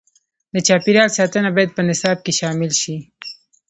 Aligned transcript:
د 0.53 0.55
چاپیریال 0.67 1.09
ساتنه 1.17 1.49
باید 1.55 1.71
په 1.75 1.81
نصاب 1.89 2.17
کې 2.25 2.31
شامل 2.39 2.71
شي. 2.81 2.95